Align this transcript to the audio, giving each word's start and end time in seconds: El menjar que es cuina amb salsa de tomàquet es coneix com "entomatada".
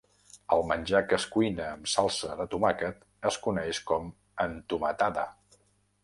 El 0.55 0.63
menjar 0.69 1.01
que 1.09 1.17
es 1.17 1.25
cuina 1.33 1.67
amb 1.73 1.91
salsa 1.91 2.37
de 2.39 2.47
tomàquet 2.53 3.03
es 3.31 3.37
coneix 3.43 3.81
com 3.91 4.09
"entomatada". 4.47 5.27